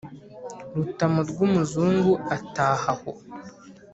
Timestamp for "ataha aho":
2.35-3.09